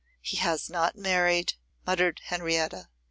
'He 0.19 0.37
has 0.37 0.67
not 0.67 0.95
married!' 0.95 1.53
muttered 1.85 2.21
Henrietta. 2.23 2.87